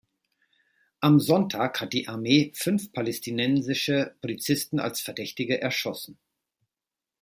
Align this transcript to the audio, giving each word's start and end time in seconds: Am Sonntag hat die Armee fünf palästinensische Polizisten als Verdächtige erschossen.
Am 0.99 1.19
Sonntag 1.19 1.79
hat 1.79 1.93
die 1.93 2.07
Armee 2.07 2.51
fünf 2.55 2.91
palästinensische 2.91 4.15
Polizisten 4.21 4.79
als 4.79 4.99
Verdächtige 4.99 5.61
erschossen. 5.61 6.17